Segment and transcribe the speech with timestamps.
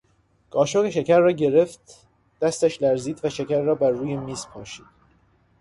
[0.51, 2.07] قاشق شکر را که گرفت
[2.41, 4.85] دستش لرزید و شکر را بر رومیزی پاشید.